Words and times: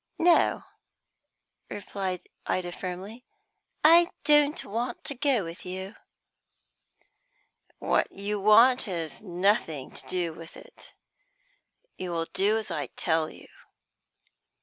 "No," 0.17 0.63
replied 1.69 2.27
Ida 2.47 2.71
firmly. 2.71 3.23
"I 3.83 4.09
don't 4.23 4.65
want 4.65 5.03
to 5.03 5.13
go 5.13 5.43
with 5.43 5.63
you." 5.63 5.93
"What 7.77 8.11
you 8.11 8.39
want 8.39 8.81
has 8.89 9.21
nothing 9.21 9.91
to 9.91 10.07
do 10.07 10.33
with 10.33 10.57
it. 10.57 10.95
You 11.97 12.09
will 12.13 12.25
do 12.33 12.57
as 12.57 12.71
I 12.71 12.87
tell 12.95 13.29
you." 13.29 13.47